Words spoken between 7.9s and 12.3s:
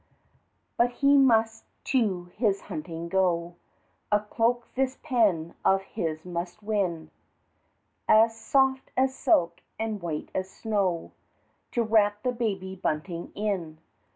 As soft as silk and white as snow, To wrap